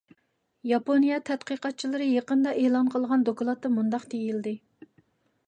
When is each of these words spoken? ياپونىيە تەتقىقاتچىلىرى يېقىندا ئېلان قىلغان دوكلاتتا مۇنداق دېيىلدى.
ياپونىيە 0.69 1.19
تەتقىقاتچىلىرى 1.27 2.07
يېقىندا 2.13 2.55
ئېلان 2.63 2.91
قىلغان 2.97 3.27
دوكلاتتا 3.29 3.73
مۇنداق 3.77 4.09
دېيىلدى. 4.17 4.57